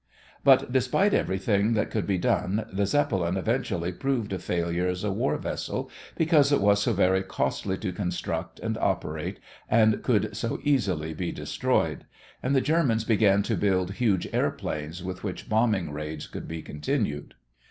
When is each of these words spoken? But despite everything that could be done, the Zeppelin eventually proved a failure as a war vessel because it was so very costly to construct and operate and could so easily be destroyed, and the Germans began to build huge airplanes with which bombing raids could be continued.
But 0.43 0.71
despite 0.71 1.13
everything 1.13 1.73
that 1.73 1.91
could 1.91 2.07
be 2.07 2.17
done, 2.17 2.65
the 2.73 2.87
Zeppelin 2.87 3.37
eventually 3.37 3.91
proved 3.91 4.33
a 4.33 4.39
failure 4.39 4.87
as 4.87 5.03
a 5.03 5.11
war 5.11 5.37
vessel 5.37 5.91
because 6.17 6.51
it 6.51 6.59
was 6.59 6.81
so 6.81 6.91
very 6.91 7.21
costly 7.21 7.77
to 7.77 7.91
construct 7.93 8.59
and 8.61 8.79
operate 8.79 9.39
and 9.69 10.01
could 10.01 10.35
so 10.35 10.57
easily 10.63 11.13
be 11.13 11.31
destroyed, 11.31 12.05
and 12.41 12.55
the 12.55 12.61
Germans 12.61 13.03
began 13.03 13.43
to 13.43 13.55
build 13.55 13.91
huge 13.91 14.27
airplanes 14.33 15.03
with 15.03 15.23
which 15.23 15.47
bombing 15.47 15.91
raids 15.91 16.25
could 16.25 16.47
be 16.47 16.63
continued. 16.63 17.35